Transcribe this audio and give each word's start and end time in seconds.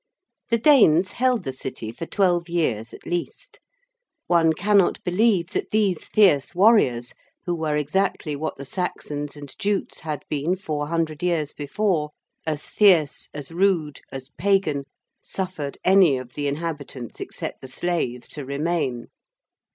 The 0.49 0.57
Danes 0.57 1.11
held 1.11 1.43
the 1.43 1.51
City 1.53 1.91
for 1.91 2.07
twelve 2.07 2.49
years 2.49 2.91
at 2.91 3.05
least. 3.05 3.59
One 4.25 4.51
cannot 4.51 4.99
believe 5.03 5.51
that 5.51 5.69
these 5.69 6.05
fierce 6.05 6.55
warriors, 6.55 7.13
who 7.45 7.53
were 7.53 7.77
exactly 7.77 8.35
what 8.35 8.57
the 8.57 8.65
Saxons 8.65 9.35
and 9.35 9.53
Jutes 9.59 9.99
had 9.99 10.23
been 10.27 10.55
four 10.55 10.87
hundred 10.87 11.21
years 11.21 11.53
before 11.53 12.09
as 12.47 12.67
fierce, 12.67 13.29
as 13.31 13.51
rude, 13.51 14.01
as 14.11 14.31
pagan 14.39 14.85
suffered 15.21 15.77
any 15.85 16.17
of 16.17 16.33
the 16.33 16.47
inhabitants, 16.47 17.19
except 17.19 17.61
the 17.61 17.67
slaves, 17.67 18.27
to 18.29 18.43
remain. 18.43 19.05